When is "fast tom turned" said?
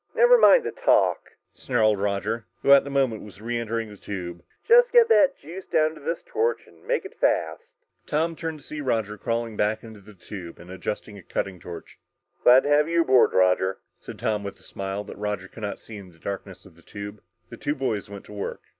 7.19-8.61